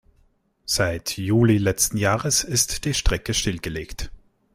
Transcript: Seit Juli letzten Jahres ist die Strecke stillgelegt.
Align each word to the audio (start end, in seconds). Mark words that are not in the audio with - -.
Seit 0.65 1.17
Juli 1.19 1.59
letzten 1.59 1.95
Jahres 1.97 2.43
ist 2.43 2.85
die 2.85 2.95
Strecke 2.95 3.35
stillgelegt. 3.35 4.09